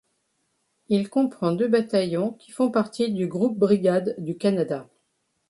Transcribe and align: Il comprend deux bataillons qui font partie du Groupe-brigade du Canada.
Il 0.89 1.11
comprend 1.11 1.51
deux 1.51 1.67
bataillons 1.67 2.33
qui 2.33 2.49
font 2.49 2.71
partie 2.71 3.11
du 3.11 3.27
Groupe-brigade 3.27 4.15
du 4.17 4.35
Canada. 4.35 4.89